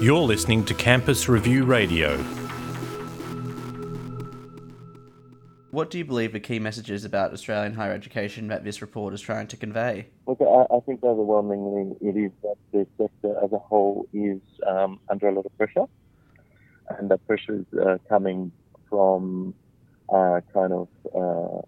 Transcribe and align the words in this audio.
You're 0.00 0.20
listening 0.20 0.64
to 0.64 0.74
Campus 0.74 1.28
Review 1.28 1.64
Radio. 1.64 2.16
What 5.70 5.90
do 5.90 5.98
you 5.98 6.04
believe 6.04 6.34
are 6.34 6.40
key 6.40 6.58
messages 6.58 7.04
about 7.04 7.32
Australian 7.32 7.74
higher 7.74 7.92
education 7.92 8.48
that 8.48 8.64
this 8.64 8.82
report 8.82 9.14
is 9.14 9.20
trying 9.20 9.46
to 9.48 9.56
convey? 9.56 10.08
Look, 10.26 10.40
I, 10.40 10.74
I 10.74 10.80
think 10.80 11.04
overwhelmingly 11.04 11.96
it 12.00 12.16
is 12.16 12.32
that 12.42 12.56
the 12.72 12.86
sector 12.98 13.38
as 13.44 13.52
a 13.52 13.58
whole 13.58 14.08
is 14.12 14.40
um, 14.66 14.98
under 15.08 15.28
a 15.28 15.32
lot 15.32 15.46
of 15.46 15.56
pressure, 15.56 15.84
and 16.98 17.08
that 17.10 17.24
pressure 17.26 17.60
is 17.60 17.78
uh, 17.78 17.98
coming 18.08 18.50
from 18.88 19.54
uh, 20.08 20.40
kind 20.52 20.72
of 20.72 20.88
uh, 21.14 21.60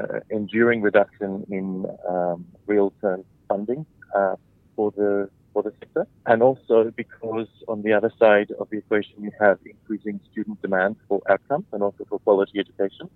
uh 0.00 0.20
enduring 0.30 0.80
reduction 0.80 1.46
in 1.50 1.86
um, 2.08 2.46
real 2.66 2.92
term 3.00 3.22
funding 3.48 3.86
uh, 4.16 4.34
for 4.74 4.90
the 4.92 5.30
for 5.52 5.62
the 5.62 5.72
sector, 5.80 6.06
and 6.26 6.42
also 6.42 6.92
because 6.96 7.48
on 7.68 7.82
the 7.82 7.92
other 7.92 8.12
side 8.18 8.50
of 8.58 8.68
the 8.70 8.78
equation 8.78 9.14
you 9.18 9.30
have 9.40 9.58
increasing 9.64 10.20
student 10.30 10.60
demand 10.62 10.96
for 11.08 11.20
outcomes 11.28 11.66
and 11.72 11.82
also 11.82 12.04
for 12.08 12.18
quality 12.20 12.58
education, 12.58 13.08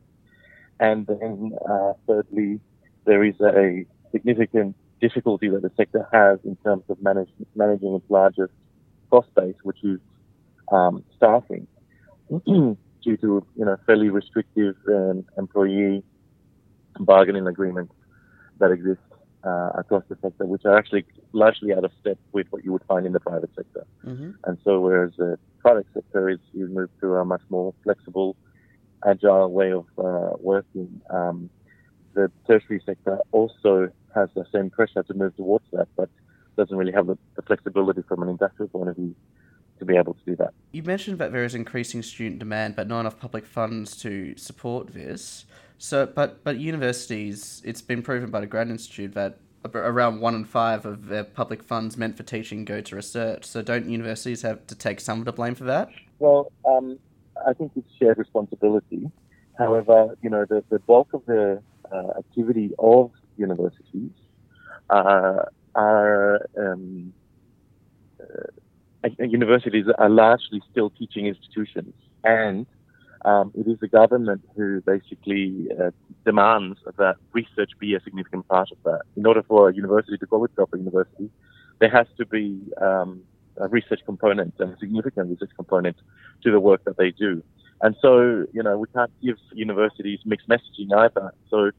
and 0.80 1.06
then 1.06 1.52
uh, 1.68 1.92
thirdly 2.06 2.60
there 3.04 3.24
is 3.24 3.34
a 3.40 3.86
significant 4.12 4.76
difficulty 5.00 5.48
that 5.48 5.62
the 5.62 5.70
sector 5.76 6.08
has 6.12 6.38
in 6.44 6.56
terms 6.56 6.84
of 6.88 7.00
manage, 7.02 7.28
managing 7.54 7.94
its 7.94 8.10
largest 8.10 8.52
cost 9.10 9.28
base, 9.34 9.56
which 9.62 9.82
is 9.82 10.00
um, 10.72 11.04
staffing, 11.16 11.66
due 12.46 12.76
to 13.04 13.46
you 13.56 13.64
know 13.64 13.76
fairly 13.86 14.08
restrictive 14.08 14.76
um, 14.88 15.24
employee 15.38 16.02
bargaining 17.00 17.46
agreements 17.46 17.94
that 18.58 18.70
exist 18.70 19.00
uh, 19.46 19.70
across 19.74 20.02
the 20.08 20.16
sector, 20.22 20.44
which 20.44 20.64
are 20.64 20.76
actually 20.76 21.04
largely 21.32 21.72
out 21.72 21.84
of 21.84 21.92
step 22.00 22.18
with 22.32 22.46
what 22.50 22.64
you 22.64 22.72
would 22.72 22.84
find 22.84 23.06
in 23.06 23.12
the 23.12 23.20
private 23.20 23.50
sector. 23.54 23.86
Mm-hmm. 24.04 24.30
And 24.44 24.58
so, 24.64 24.80
whereas 24.80 25.12
the 25.16 25.38
private 25.60 25.86
sector 25.94 26.28
is 26.28 26.38
you 26.52 26.66
move 26.66 26.90
to 27.00 27.14
a 27.14 27.24
much 27.24 27.42
more 27.48 27.72
flexible, 27.84 28.36
agile 29.06 29.50
way 29.50 29.72
of 29.72 29.86
uh, 29.98 30.36
working, 30.40 31.00
um, 31.10 31.50
the 32.14 32.30
tertiary 32.46 32.82
sector 32.84 33.18
also 33.30 33.90
has 34.14 34.28
the 34.34 34.44
same 34.52 34.70
pressure 34.70 35.02
to 35.02 35.14
move 35.14 35.36
towards 35.36 35.64
that, 35.72 35.86
but 35.96 36.08
doesn't 36.56 36.76
really 36.76 36.92
have 36.92 37.06
the, 37.06 37.18
the 37.36 37.42
flexibility 37.42 38.02
from 38.08 38.22
an 38.22 38.28
industrial 38.28 38.68
point 38.68 38.88
of 38.88 38.96
view 38.96 39.14
to 39.78 39.84
be 39.84 39.94
able 39.94 40.14
to 40.14 40.20
do 40.24 40.36
that. 40.36 40.54
You 40.72 40.82
mentioned 40.82 41.18
that 41.18 41.32
there 41.32 41.44
is 41.44 41.54
increasing 41.54 42.02
student 42.02 42.38
demand, 42.38 42.74
but 42.74 42.88
not 42.88 43.00
enough 43.00 43.18
public 43.18 43.44
funds 43.44 43.96
to 43.98 44.34
support 44.36 44.94
this. 44.94 45.44
So, 45.78 46.06
but 46.06 46.42
but 46.44 46.58
universities, 46.58 47.62
it's 47.64 47.82
been 47.82 48.02
proven 48.02 48.30
by 48.30 48.40
the 48.40 48.46
Grattan 48.46 48.72
Institute 48.72 49.14
that 49.14 49.38
around 49.74 50.20
one 50.20 50.34
in 50.34 50.44
five 50.44 50.86
of 50.86 51.06
their 51.06 51.24
public 51.24 51.62
funds 51.62 51.96
meant 51.96 52.16
for 52.16 52.22
teaching 52.22 52.64
go 52.64 52.80
to 52.80 52.96
research. 52.96 53.44
So, 53.44 53.62
don't 53.62 53.88
universities 53.88 54.42
have 54.42 54.66
to 54.68 54.74
take 54.74 55.00
some 55.00 55.18
of 55.18 55.24
the 55.24 55.32
blame 55.32 55.54
for 55.54 55.64
that? 55.64 55.90
Well, 56.18 56.50
um, 56.64 56.98
I 57.46 57.52
think 57.52 57.72
it's 57.76 57.88
shared 57.98 58.18
responsibility. 58.18 59.10
However, 59.58 60.16
you 60.22 60.30
know, 60.30 60.44
the, 60.44 60.64
the 60.68 60.78
bulk 60.78 61.12
of 61.12 61.24
the 61.26 61.62
uh, 61.90 62.18
activity 62.18 62.72
of 62.78 63.10
universities 63.36 64.10
uh, 64.90 65.44
are 65.74 66.46
um, 66.58 67.12
uh, 68.20 69.08
universities 69.18 69.86
are 69.98 70.08
largely 70.08 70.62
still 70.70 70.90
teaching 70.90 71.26
institutions, 71.26 71.94
and 72.24 72.66
um, 73.26 73.52
it 73.54 73.66
is 73.66 73.78
the 73.80 73.88
government 73.88 74.42
who 74.56 74.80
basically 74.82 75.66
uh, 75.78 75.90
demands 76.24 76.78
that 76.96 77.16
research 77.32 77.72
be 77.80 77.94
a 77.96 78.00
significant 78.00 78.46
part 78.46 78.70
of 78.70 78.78
that. 78.84 79.02
In 79.16 79.26
order 79.26 79.42
for 79.42 79.68
a 79.68 79.74
university 79.74 80.16
to 80.16 80.26
call 80.26 80.44
itself 80.44 80.70
a 80.72 80.78
university, 80.78 81.28
there 81.80 81.90
has 81.90 82.06
to 82.18 82.24
be 82.24 82.56
um, 82.80 83.20
a 83.56 83.66
research 83.66 84.00
component 84.06 84.54
and 84.60 84.74
a 84.74 84.78
significant 84.78 85.28
research 85.28 85.50
component 85.56 85.96
to 86.44 86.52
the 86.52 86.60
work 86.60 86.84
that 86.84 86.96
they 86.98 87.10
do. 87.10 87.42
And 87.82 87.96
so, 88.00 88.46
you 88.52 88.62
know, 88.62 88.78
we 88.78 88.86
can't 88.94 89.10
give 89.20 89.38
universities 89.52 90.20
mixed 90.24 90.48
messaging 90.48 90.96
either. 90.96 91.34
So 91.50 91.72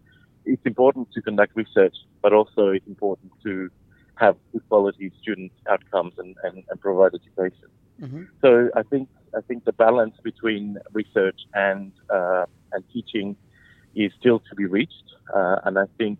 it's 0.46 0.66
important 0.66 1.14
to 1.14 1.22
conduct 1.22 1.56
research, 1.56 1.96
but 2.22 2.34
also 2.34 2.68
it's 2.68 2.88
important 2.88 3.32
to 3.44 3.70
have 4.16 4.36
good 4.52 4.68
quality 4.68 5.14
student 5.22 5.54
outcomes 5.70 6.14
and, 6.18 6.36
and, 6.44 6.64
and 6.70 6.82
provide 6.82 7.14
education. 7.16 7.70
Mm-hmm. 8.02 8.24
So 8.42 8.70
I 8.76 8.84
think 8.84 9.10
I 9.36 9.42
think 9.42 9.66
the 9.66 9.74
balance 9.74 10.16
between 10.24 10.78
research 10.94 11.40
and 11.54 11.92
uh, 12.10 12.46
and 12.72 12.84
teaching 12.92 13.36
is 13.96 14.12
still 14.20 14.40
to 14.50 14.56
be 14.56 14.66
reached, 14.66 15.08
uh, 15.34 15.58
and 15.66 15.80
I 15.80 15.86
think 15.98 16.20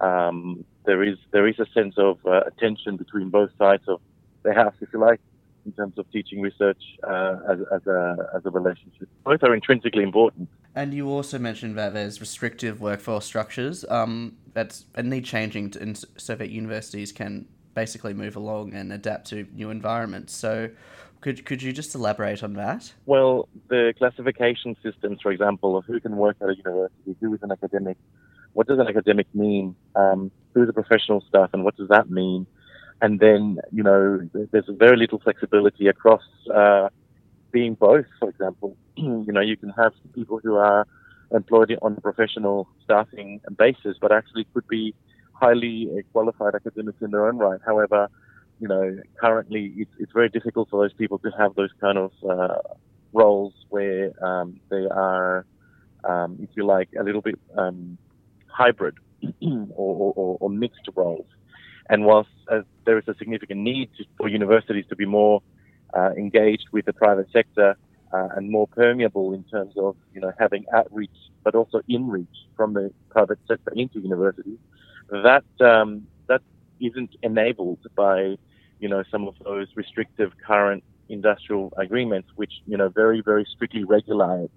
um, 0.00 0.64
there 0.84 1.02
is 1.02 1.16
there 1.32 1.46
is 1.46 1.58
a 1.58 1.66
sense 1.72 1.94
of 1.96 2.18
uh, 2.26 2.40
attention 2.46 2.96
between 2.96 3.30
both 3.30 3.50
sides 3.58 3.84
of 3.88 4.00
the 4.42 4.54
house, 4.54 4.74
if 4.80 4.88
you 4.92 5.00
like, 5.00 5.20
in 5.66 5.72
terms 5.72 5.98
of 5.98 6.10
teaching 6.10 6.40
research 6.40 6.82
uh, 7.04 7.36
as, 7.48 7.58
as 7.72 7.86
a 7.86 8.30
as 8.34 8.46
a 8.46 8.50
relationship. 8.50 9.08
Both 9.24 9.42
are 9.42 9.54
intrinsically 9.54 10.02
important. 10.02 10.48
And 10.74 10.94
you 10.94 11.08
also 11.08 11.38
mentioned 11.38 11.76
that 11.76 11.92
there's 11.94 12.20
restrictive 12.20 12.80
workforce 12.80 13.24
structures 13.24 13.84
um, 13.88 14.36
that's 14.52 14.84
need 15.02 15.24
changing 15.24 15.70
to, 15.72 15.94
so 16.16 16.34
that 16.36 16.50
universities 16.50 17.10
can 17.12 17.46
basically 17.82 18.14
move 18.24 18.34
along 18.34 18.74
and 18.74 18.92
adapt 18.92 19.28
to 19.28 19.46
new 19.54 19.70
environments. 19.70 20.32
So 20.34 20.70
could, 21.20 21.44
could 21.48 21.62
you 21.62 21.72
just 21.72 21.94
elaborate 21.94 22.42
on 22.42 22.54
that? 22.54 22.92
Well, 23.06 23.48
the 23.68 23.94
classification 23.96 24.76
systems, 24.82 25.20
for 25.22 25.30
example, 25.30 25.76
of 25.76 25.84
who 25.84 26.00
can 26.00 26.16
work 26.16 26.36
at 26.42 26.48
a 26.48 26.56
university, 26.56 27.14
who 27.20 27.34
is 27.34 27.42
an 27.42 27.52
academic, 27.52 27.96
what 28.54 28.66
does 28.66 28.80
an 28.80 28.88
academic 28.88 29.28
mean, 29.32 29.76
um, 29.94 30.32
who 30.54 30.62
is 30.64 30.68
a 30.68 30.72
professional 30.72 31.20
staff, 31.28 31.50
and 31.52 31.62
what 31.62 31.76
does 31.76 31.88
that 31.88 32.10
mean? 32.10 32.46
And 33.00 33.20
then, 33.20 33.58
you 33.70 33.84
know, 33.84 34.28
there's 34.50 34.68
very 34.86 34.96
little 34.96 35.20
flexibility 35.20 35.86
across 35.86 36.22
uh, 36.52 36.88
being 37.52 37.74
both, 37.74 38.06
for 38.18 38.28
example. 38.28 38.76
you 38.96 39.32
know, 39.34 39.44
you 39.50 39.56
can 39.56 39.70
have 39.70 39.92
people 40.16 40.40
who 40.42 40.56
are 40.56 40.84
employed 41.30 41.76
on 41.80 41.94
a 41.96 42.00
professional 42.00 42.68
staffing 42.82 43.40
basis, 43.56 43.96
but 44.00 44.10
actually 44.10 44.44
could 44.52 44.66
be 44.66 44.94
highly 45.40 45.88
qualified 46.12 46.54
academics 46.54 47.00
in 47.00 47.10
their 47.10 47.26
own 47.26 47.38
right. 47.38 47.60
However, 47.64 48.08
you 48.60 48.68
know, 48.68 48.98
currently 49.20 49.72
it's, 49.76 49.90
it's 49.98 50.12
very 50.12 50.28
difficult 50.28 50.68
for 50.70 50.82
those 50.82 50.92
people 50.92 51.18
to 51.20 51.30
have 51.38 51.54
those 51.54 51.70
kind 51.80 51.98
of 51.98 52.12
uh, 52.28 52.58
roles 53.12 53.54
where 53.68 54.12
um, 54.24 54.60
they 54.70 54.86
are, 54.90 55.46
um, 56.04 56.38
if 56.42 56.50
you 56.54 56.66
like, 56.66 56.88
a 56.98 57.02
little 57.02 57.20
bit 57.20 57.38
um, 57.56 57.98
hybrid 58.46 58.96
or, 59.42 60.12
or, 60.16 60.36
or, 60.40 60.50
mixed 60.50 60.88
roles. 60.94 61.26
And 61.88 62.04
whilst 62.04 62.30
uh, 62.50 62.62
there 62.84 62.98
is 62.98 63.06
a 63.08 63.14
significant 63.14 63.60
need 63.60 63.90
for 64.16 64.28
universities 64.28 64.84
to 64.88 64.96
be 64.96 65.06
more 65.06 65.42
uh, 65.94 66.10
engaged 66.16 66.66
with 66.72 66.84
the 66.84 66.92
private 66.92 67.28
sector 67.32 67.76
uh, 68.12 68.28
and 68.36 68.50
more 68.50 68.66
permeable 68.66 69.32
in 69.32 69.44
terms 69.44 69.74
of, 69.76 69.96
you 70.14 70.20
know, 70.20 70.32
having 70.38 70.64
outreach 70.74 71.10
but 71.44 71.54
also 71.54 71.80
inreach 71.88 72.26
from 72.56 72.74
the 72.74 72.92
private 73.10 73.38
sector 73.46 73.72
into 73.74 74.00
universities, 74.00 74.58
that 75.10 75.44
um, 75.60 76.06
that 76.26 76.42
isn't 76.80 77.14
enabled 77.22 77.78
by 77.96 78.36
you 78.80 78.88
know, 78.88 79.02
some 79.10 79.26
of 79.28 79.34
those 79.44 79.68
restrictive 79.74 80.32
current 80.46 80.84
industrial 81.08 81.72
agreements, 81.76 82.28
which, 82.36 82.52
you 82.66 82.76
know, 82.76 82.88
very, 82.88 83.20
very 83.20 83.46
strictly 83.54 83.84
regulate 83.84 84.50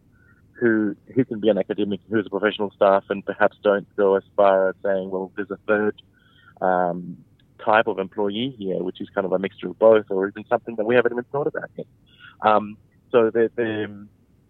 who, 0.54 0.96
who 1.16 1.26
can 1.26 1.40
be 1.40 1.50
an 1.50 1.58
academic, 1.58 2.00
who 2.10 2.20
is 2.20 2.26
a 2.26 2.30
professional 2.30 2.72
staff, 2.72 3.04
and 3.10 3.26
perhaps 3.26 3.58
don't 3.64 3.88
go 3.96 4.16
as 4.16 4.24
far 4.36 4.70
as 4.70 4.76
saying, 4.84 5.10
well, 5.10 5.32
there's 5.36 5.50
a 5.50 5.58
third 5.68 6.02
um, 6.62 7.18
type 7.64 7.88
of 7.88 7.98
employee 7.98 8.56
here, 8.58 8.84
which 8.84 9.02
is 9.02 9.10
kind 9.10 9.26
of 9.26 9.32
a 9.32 9.40
mixture 9.40 9.70
of 9.70 9.80
both, 9.80 10.06
or 10.10 10.28
even 10.28 10.44
something 10.48 10.76
that 10.76 10.86
we 10.86 10.96
haven't 10.96 11.14
even 11.14 11.24
thought 11.32 11.48
about 11.48 11.70
yet. 11.76 11.88
Um, 12.42 12.78
so 13.12 13.30
there, 13.30 13.50
there, 13.56 13.88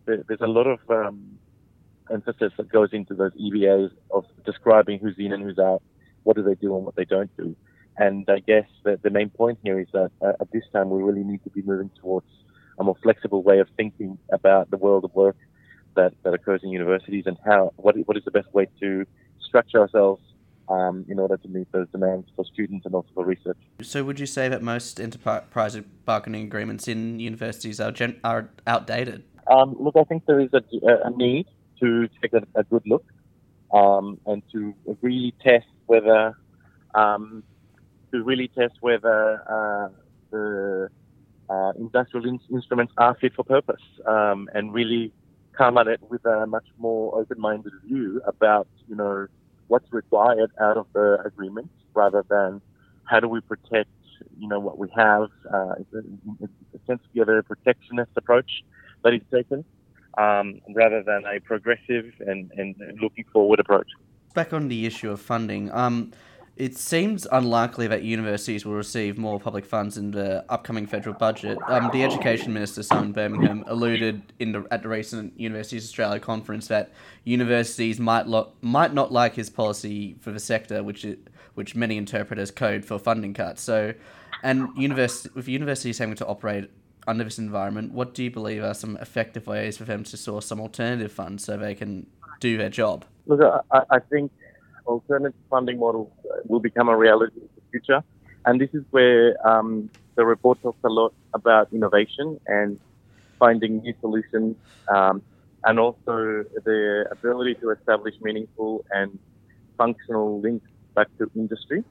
there's 0.06 0.42
a 0.42 0.48
lot 0.48 0.68
of 0.68 0.80
um, 0.90 1.38
emphasis 2.12 2.54
that 2.58 2.70
goes 2.70 2.90
into 2.92 3.14
those 3.14 3.32
EBAs 3.34 3.92
of 4.12 4.26
describing 4.46 5.00
who's 5.00 5.16
in 5.18 5.34
and 5.34 5.44
who's 5.44 5.60
out, 5.60 5.82
what 6.24 6.36
do 6.36 6.44
they 6.44 6.56
do 6.56 6.76
and 6.76 6.86
what 6.86 6.96
they 6.96 7.06
don't 7.06 7.36
do. 7.38 7.56
And 7.98 8.28
I 8.30 8.40
guess 8.40 8.68
that 8.84 9.04
the 9.04 9.10
main 9.10 9.30
point 9.30 9.60
here 9.64 9.80
is 9.80 9.88
that 9.94 10.12
uh, 10.22 10.34
at 10.40 10.52
this 10.52 10.64
time 10.74 10.90
we 10.90 11.02
really 11.02 11.24
need 11.24 11.44
to 11.44 11.50
be 11.50 11.62
moving 11.62 11.90
towards 12.00 12.28
a 12.80 12.84
more 12.84 12.96
flexible 13.04 13.44
way 13.44 13.60
of 13.60 13.68
thinking 13.78 14.18
about 14.32 14.72
the 14.72 14.78
world 14.78 15.04
of 15.04 15.14
work 15.14 15.38
that, 15.96 16.14
that 16.24 16.34
occurs 16.34 16.62
in 16.64 16.70
universities 16.70 17.26
and 17.28 17.38
how 17.46 17.74
what, 17.76 17.96
what 18.06 18.18
is 18.18 18.24
the 18.24 18.32
best 18.32 18.52
way 18.54 18.68
to 18.80 19.06
structure 19.42 19.80
ourselves 19.80 20.22
um, 20.72 21.06
in 21.10 21.20
order 21.20 21.38
to 21.38 21.48
meet 21.48 21.72
those 21.72 21.88
demands 21.92 22.28
for 22.36 22.46
students 22.46 22.86
and 22.86 22.96
also 22.96 23.10
for 23.14 23.26
research. 23.26 23.58
So, 23.82 24.04
would 24.04 24.20
you 24.20 24.26
say 24.26 24.48
that 24.48 24.62
most 24.62 25.00
enterprise 25.00 25.78
bargaining 26.06 26.46
agreements 26.46 26.88
in 26.88 27.20
universities 27.20 27.80
are 27.80 27.92
gen- 27.92 28.20
are 28.24 28.50
outdated? 28.66 29.24
Um, 29.52 29.76
look, 29.80 29.96
I 29.98 30.04
think 30.04 30.26
there 30.26 30.40
is 30.40 30.50
a, 30.54 30.64
a 31.06 31.10
need 31.12 31.48
to 31.82 32.08
take 32.22 32.34
a, 32.34 32.44
a 32.56 32.64
good 32.64 32.84
look 32.86 33.04
um, 33.74 34.20
and 34.26 34.42
to 34.54 34.74
really 35.02 35.34
test 35.44 35.68
whether 35.88 36.38
um, 36.96 37.44
to 38.12 38.24
really 38.24 38.48
test 38.48 38.76
whether 38.82 39.42
uh, 39.50 39.90
the 40.32 40.90
uh, 41.50 41.72
industrial 41.78 42.28
in- 42.28 42.40
instruments 42.54 42.94
are 42.98 43.16
fit 43.20 43.34
for 43.34 43.44
purpose 43.44 43.82
um, 44.06 44.48
and 44.54 44.74
really 44.74 45.12
come 45.58 45.78
at 45.78 45.88
it 45.88 46.00
with 46.10 46.26
a 46.26 46.46
much 46.48 46.66
more 46.78 47.20
open-minded 47.20 47.74
view 47.86 48.22
about, 48.26 48.68
you 48.88 48.96
know, 48.96 49.28
what's 49.72 49.92
required 49.92 50.52
out 50.60 50.78
of 50.78 50.88
the 50.94 51.08
agreement 51.26 51.70
rather 51.94 52.24
than 52.30 52.62
how 53.10 53.20
do 53.20 53.28
we 53.28 53.40
protect 53.42 53.90
you 54.38 54.48
know, 54.48 54.60
what 54.60 54.78
we 54.78 54.88
have. 54.96 55.30
Uh, 55.52 55.76
to 56.88 57.00
be 57.14 57.22
a 57.22 57.26
very 57.26 57.44
protectionist 57.44 58.12
approach 58.18 58.52
that 59.04 59.14
is 59.14 59.22
taken, 59.34 59.64
um, 60.18 60.60
rather 60.76 61.02
than 61.04 61.24
a 61.26 61.40
progressive 61.40 62.06
and, 62.20 62.52
and 62.58 62.76
looking 63.02 63.24
forward 63.32 63.60
approach. 63.60 63.88
Back 64.34 64.52
on 64.52 64.68
the 64.68 64.86
issue 64.86 65.10
of 65.10 65.22
funding, 65.22 65.72
um, 65.72 66.12
it 66.58 66.78
seems 66.78 67.26
unlikely 67.32 67.88
that 67.88 68.04
universities 68.04 68.66
will 68.66 68.74
receive 68.74 69.18
more 69.18 69.40
public 69.40 69.66
funds 69.66 69.98
in 69.98 70.12
the 70.12 70.46
upcoming 70.50 70.86
federal 70.86 71.16
budget. 71.16 71.58
Um, 71.68 71.90
the 71.94 72.04
Education 72.04 72.54
Minister, 72.54 72.84
Simon 72.84 73.14
Birmingham, 73.14 73.64
alluded 73.68 74.22
in 74.40 74.52
the, 74.52 74.68
at 74.70 74.84
the 74.84 74.90
recent 74.90 75.40
Universities 75.40 75.86
Australia 75.86 76.20
conference 76.20 76.68
that 76.68 76.92
universities 77.24 78.00
might 78.00 78.28
lo- 78.28 78.52
might 78.62 78.94
not 78.94 79.12
like 79.12 79.36
his 79.36 79.50
policy 79.50 80.18
for 80.20 80.32
the 80.32 80.40
sector, 80.40 80.84
which 80.84 81.06
which 81.56 81.76
many 81.76 81.98
interpret 81.98 82.38
as 82.38 82.52
code 82.52 82.86
for 82.86 83.00
funding 83.00 83.34
cuts. 83.34 83.62
So, 83.62 83.94
and 84.44 84.76
with 84.76 85.48
universities 85.48 85.98
having 85.98 86.16
to 86.16 86.26
operate 86.28 86.70
under 87.08 87.24
this 87.24 87.40
environment, 87.40 87.94
what 87.94 88.14
do 88.14 88.24
you 88.24 88.32
believe 88.32 88.64
are 88.64 88.74
some 88.74 88.98
effective 88.98 89.48
ways 89.48 89.78
for 89.78 89.86
them 89.86 90.04
to 90.04 90.18
source 90.18 90.46
some 90.46 90.60
alternative 90.60 91.12
funds 91.12 91.44
so 91.44 91.58
they 91.58 91.76
can 91.76 92.08
do 92.40 92.58
their 92.58 92.70
job? 92.70 93.06
Look, 93.26 93.42
I, 93.72 93.82
I 93.90 94.00
think 94.00 94.32
alternative 94.86 95.40
funding 95.50 95.80
models 95.80 96.12
will 96.46 96.60
become 96.60 96.90
a 96.90 96.98
reality 96.98 97.38
in 97.38 97.50
the 97.56 97.62
future. 97.72 98.04
And 98.46 98.60
this 98.60 98.70
is 98.74 98.84
where 98.92 99.36
um, 99.48 99.90
the 100.16 100.26
report 100.26 100.62
talks 100.62 100.84
a 100.84 100.90
lot 100.90 101.14
about 101.34 101.72
innovation 101.72 102.40
and 102.48 102.80
finding 103.40 103.82
new 103.82 103.94
solutions 104.02 104.56
um, 104.88 105.22
and 105.64 105.80
also 105.80 106.44
the 106.66 107.06
ability 107.12 107.56
to 107.56 107.72
establish 107.72 108.16
meaningful 108.22 108.84
and 108.92 109.18
functional 109.78 110.40
links 110.42 110.68
back 110.96 111.08
to 111.18 111.30
industry. 111.36 111.84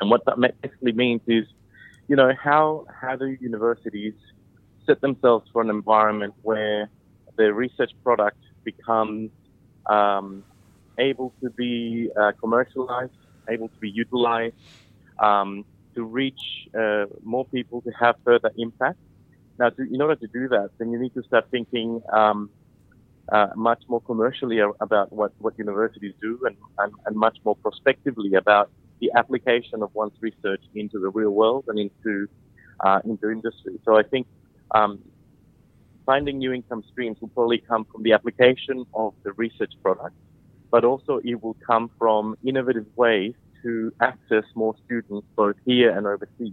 And 0.00 0.10
what 0.10 0.24
that 0.26 0.38
basically 0.60 0.92
means 0.92 1.22
is, 1.26 1.46
you 2.08 2.16
know, 2.16 2.32
how, 2.40 2.86
how 3.00 3.16
do 3.16 3.26
universities 3.26 4.14
set 4.86 5.00
themselves 5.00 5.48
for 5.52 5.62
an 5.62 5.70
environment 5.70 6.34
where 6.42 6.88
their 7.36 7.52
research 7.52 7.92
product 8.04 8.38
becomes 8.64 9.30
um, 9.86 10.44
able 10.98 11.32
to 11.42 11.50
be 11.50 12.10
uh, 12.18 12.32
commercialized, 12.40 13.12
able 13.48 13.68
to 13.68 13.78
be 13.78 13.90
utilized, 13.90 14.56
um, 15.18 15.64
to 15.94 16.04
reach 16.04 16.68
uh, 16.78 17.06
more 17.22 17.44
people, 17.46 17.80
to 17.82 17.90
have 17.90 18.16
further 18.24 18.50
impact. 18.56 18.98
Now, 19.58 19.70
to, 19.70 19.82
in 19.82 20.00
order 20.02 20.16
to 20.16 20.26
do 20.26 20.48
that, 20.48 20.70
then 20.78 20.90
you 20.92 20.98
need 20.98 21.14
to 21.14 21.22
start 21.22 21.46
thinking 21.50 22.02
um, 22.12 22.50
uh, 23.30 23.48
much 23.56 23.82
more 23.88 24.00
commercially 24.02 24.58
about 24.80 25.12
what, 25.12 25.32
what 25.38 25.58
universities 25.58 26.14
do 26.20 26.38
and, 26.44 26.56
and, 26.78 26.92
and, 27.06 27.16
much 27.16 27.38
more 27.44 27.56
prospectively 27.56 28.34
about 28.34 28.70
the 29.00 29.10
application 29.16 29.82
of 29.82 29.92
one's 29.94 30.12
research 30.20 30.62
into 30.74 31.00
the 31.00 31.08
real 31.08 31.30
world 31.30 31.64
and 31.68 31.78
into, 31.78 32.28
uh, 32.80 33.00
into 33.04 33.30
industry. 33.30 33.80
So 33.84 33.98
I 33.98 34.02
think 34.02 34.26
um, 34.72 35.00
finding 36.04 36.38
new 36.38 36.52
income 36.52 36.84
streams 36.92 37.20
will 37.20 37.28
probably 37.28 37.58
come 37.58 37.84
from 37.84 38.02
the 38.04 38.12
application 38.12 38.86
of 38.94 39.14
the 39.24 39.32
research 39.32 39.72
product 39.82 40.14
but 40.76 40.84
also 40.84 41.20
it 41.24 41.42
will 41.42 41.56
come 41.66 41.90
from 41.98 42.36
innovative 42.44 42.84
ways 42.96 43.32
to 43.62 43.90
access 44.02 44.44
more 44.54 44.74
students 44.84 45.26
both 45.34 45.56
here 45.64 45.90
and 45.96 46.06
overseas 46.06 46.52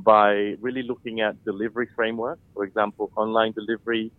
by 0.00 0.54
really 0.60 0.82
looking 0.82 1.22
at 1.22 1.32
delivery 1.46 1.88
frameworks, 1.96 2.42
for 2.52 2.62
example, 2.64 3.10
online 3.16 3.52
delivery, 3.52 4.12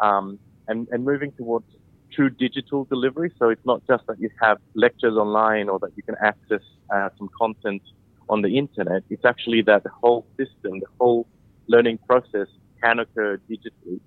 um, 0.00 0.38
and, 0.68 0.86
and 0.92 1.04
moving 1.04 1.32
towards 1.32 1.66
true 2.12 2.30
digital 2.30 2.84
delivery. 2.84 3.32
So 3.40 3.48
it's 3.48 3.66
not 3.66 3.82
just 3.88 4.06
that 4.06 4.20
you 4.20 4.30
have 4.40 4.58
lectures 4.76 5.16
online 5.16 5.68
or 5.68 5.80
that 5.80 5.90
you 5.96 6.04
can 6.04 6.14
access 6.22 6.62
uh, 6.94 7.08
some 7.18 7.28
content 7.36 7.82
on 8.28 8.42
the 8.42 8.56
internet. 8.56 9.02
It's 9.10 9.24
actually 9.24 9.62
that 9.62 9.82
the 9.82 9.90
whole 10.00 10.24
system, 10.36 10.78
the 10.78 10.92
whole 11.00 11.26
learning 11.66 11.98
process 12.06 12.46
can 12.80 13.00
occur 13.00 13.40
digitally 13.50 13.98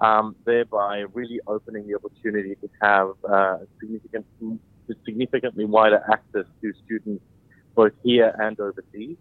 um, 0.00 0.36
thereby 0.44 1.04
really 1.12 1.40
opening 1.46 1.86
the 1.86 1.94
opportunity 1.94 2.54
to 2.56 2.68
have 2.80 3.10
uh, 3.28 3.58
significant, 3.80 4.26
significantly 5.04 5.64
wider 5.64 6.02
access 6.12 6.46
to 6.62 6.72
students 6.84 7.24
both 7.74 7.92
here 8.02 8.34
and 8.40 8.58
overseas, 8.58 9.16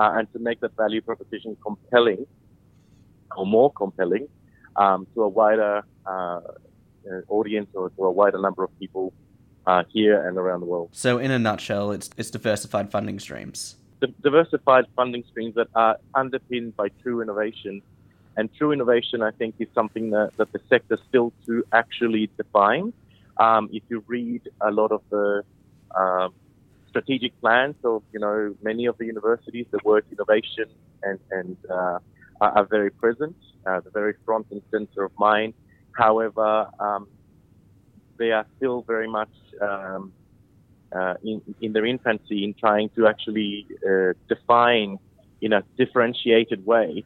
uh, 0.00 0.12
and 0.16 0.32
to 0.32 0.38
make 0.38 0.60
that 0.60 0.76
value 0.76 1.00
proposition 1.00 1.56
compelling 1.64 2.26
or 3.36 3.46
more 3.46 3.72
compelling 3.72 4.28
um, 4.76 5.06
to 5.14 5.22
a 5.22 5.28
wider 5.28 5.82
uh, 6.06 6.40
audience 7.28 7.68
or 7.74 7.90
to 7.90 8.04
a 8.04 8.10
wider 8.10 8.38
number 8.38 8.64
of 8.64 8.76
people 8.78 9.12
uh, 9.66 9.84
here 9.92 10.26
and 10.26 10.36
around 10.36 10.60
the 10.60 10.66
world. 10.66 10.88
So, 10.92 11.18
in 11.18 11.30
a 11.30 11.38
nutshell, 11.38 11.92
it's, 11.92 12.10
it's 12.16 12.30
diversified 12.30 12.90
funding 12.90 13.18
streams. 13.20 13.76
diversified 14.22 14.86
funding 14.96 15.24
streams 15.30 15.54
that 15.54 15.68
are 15.74 15.96
underpinned 16.14 16.76
by 16.76 16.88
true 17.02 17.22
innovation 17.22 17.82
and 18.36 18.52
true 18.54 18.72
innovation, 18.72 19.22
I 19.22 19.30
think, 19.30 19.56
is 19.58 19.68
something 19.74 20.10
that, 20.10 20.32
that 20.36 20.52
the 20.52 20.60
sector 20.68 20.98
still 21.08 21.32
to 21.46 21.64
actually 21.72 22.30
define. 22.36 22.92
Um, 23.38 23.68
if 23.72 23.82
you 23.88 24.04
read 24.06 24.42
a 24.60 24.70
lot 24.70 24.92
of 24.92 25.02
the 25.10 25.42
uh, 25.94 26.28
strategic 26.88 27.38
plans 27.40 27.76
of, 27.84 28.02
you 28.12 28.20
know, 28.20 28.54
many 28.62 28.86
of 28.86 28.96
the 28.98 29.06
universities, 29.06 29.66
the 29.70 29.80
word 29.84 30.04
innovation 30.12 30.66
and, 31.02 31.18
and 31.30 31.56
uh, 31.70 31.98
are 32.40 32.66
very 32.66 32.90
present, 32.90 33.36
uh, 33.66 33.80
the 33.80 33.90
very 33.90 34.14
front 34.24 34.46
and 34.50 34.62
center 34.70 35.04
of 35.04 35.12
mind. 35.18 35.54
However, 35.92 36.68
um, 36.80 37.08
they 38.18 38.32
are 38.32 38.46
still 38.56 38.82
very 38.82 39.08
much 39.08 39.30
um, 39.60 40.12
uh, 40.94 41.14
in, 41.22 41.42
in 41.60 41.72
their 41.72 41.86
infancy 41.86 42.44
in 42.44 42.54
trying 42.54 42.88
to 42.90 43.06
actually 43.06 43.66
uh, 43.86 44.12
define 44.28 44.98
in 45.40 45.52
a 45.52 45.62
differentiated 45.76 46.64
way 46.64 47.04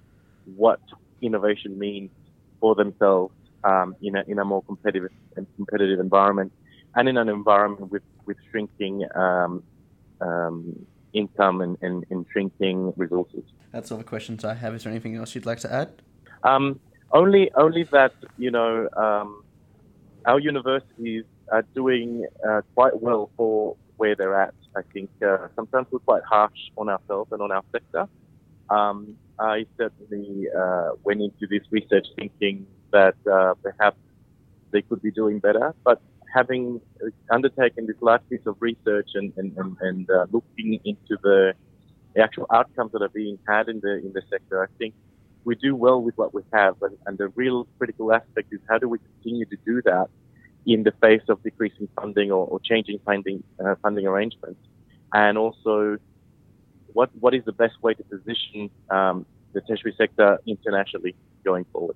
what 0.57 0.81
innovation 1.23 1.79
means 1.79 2.11
for 2.61 2.75
themselves 2.75 3.35
um, 3.65 3.97
in, 4.03 4.17
a, 4.17 4.25
in 4.27 4.39
a 4.39 4.45
more 4.45 4.63
competitive 4.63 5.11
competitive 5.57 6.01
environment 6.01 6.53
and 6.95 7.09
in 7.09 7.17
an 7.17 7.29
environment 7.29 7.91
with, 7.91 8.03
with 8.25 8.37
shrinking 8.51 9.05
um, 9.15 9.63
um, 10.21 10.87
income 11.13 11.61
and, 11.61 11.77
and, 11.83 12.05
and, 12.11 12.27
shrinking 12.33 12.93
resources. 12.97 13.43
That's 13.73 13.91
all 13.93 13.99
the 13.99 14.05
questions 14.05 14.45
I 14.45 14.55
have. 14.55 14.75
Is 14.75 14.85
there 14.85 14.91
anything 14.91 15.17
else 15.17 15.35
you'd 15.35 15.47
like 15.47 15.61
to 15.61 15.73
add? 15.73 15.91
Um, 16.43 16.81
only, 17.13 17.51
only 17.55 17.85
that 17.85 18.13
you 18.39 18.51
know 18.51 18.89
um, 18.97 19.43
our 20.25 20.41
universities 20.41 21.25
are 21.53 21.63
doing 21.75 22.27
uh, 22.49 22.63
quite 22.75 23.01
well 23.01 23.31
for 23.37 23.77
where 23.97 24.15
they're 24.15 24.41
at. 24.41 24.55
I 24.75 24.83
think 24.93 25.11
uh, 25.27 25.49
sometimes 25.55 25.87
we're 25.91 26.01
quite 26.01 26.23
harsh 26.25 26.59
on 26.77 26.89
ourselves 26.89 27.33
and 27.33 27.41
on 27.41 27.53
our 27.53 27.63
sector. 27.73 28.09
Um, 28.69 29.17
I 29.39 29.67
certainly 29.77 30.47
uh, 30.57 30.91
went 31.05 31.21
into 31.21 31.47
this 31.49 31.63
research 31.71 32.07
thinking 32.17 32.67
that 32.93 33.17
uh, 33.31 33.55
perhaps 33.63 33.99
they 34.71 34.83
could 34.83 35.03
be 35.03 35.11
doing 35.11 35.39
better. 35.39 35.75
But 35.85 36.01
having 36.35 36.81
undertaken 37.31 37.87
this 37.87 37.97
large 38.01 38.23
piece 38.29 38.47
of 38.47 38.57
research 38.61 39.11
and, 39.15 39.33
and, 39.37 39.57
and, 39.57 39.77
and 39.81 40.11
uh, 40.11 40.27
looking 40.31 40.81
into 40.85 41.17
the 41.23 41.55
actual 42.19 42.47
outcomes 42.53 42.93
that 42.93 43.03
are 43.03 43.11
being 43.11 43.39
had 43.47 43.69
in 43.69 43.81
the 43.81 43.99
in 43.99 44.13
the 44.13 44.23
sector, 44.31 44.63
I 44.63 44.69
think 44.79 44.95
we 45.45 45.55
do 45.55 45.77
well 45.77 46.01
with 46.03 46.17
what 46.17 46.35
we 46.35 46.43
have. 46.53 46.77
And, 46.83 46.97
and 47.07 47.19
the 47.19 47.29
real 47.29 47.67
critical 47.79 48.13
aspect 48.13 48.53
is 48.53 48.61
how 48.69 48.79
do 48.79 48.89
we 48.89 48.99
continue 48.99 49.45
to 49.47 49.57
do 49.65 49.83
that 49.83 50.09
in 50.67 50.83
the 50.83 50.93
face 51.01 51.23
of 51.29 51.43
decreasing 51.43 51.89
funding 51.95 52.33
or, 52.33 52.47
or 52.47 52.59
changing 52.61 52.99
funding 53.05 53.43
uh, 53.65 53.75
funding 53.83 54.07
arrangements, 54.07 54.61
and 55.13 55.39
also 55.39 55.99
what 56.97 57.11
what 57.21 57.35
is 57.35 57.45
the 57.45 57.53
best 57.53 57.77
way 57.83 57.93
to 57.93 58.03
position 58.03 58.71
um, 58.91 59.27
the 59.53 59.61
tertiary 59.61 59.95
sector 59.97 60.41
internationally 60.47 61.15
going 61.45 61.65
forward. 61.73 61.95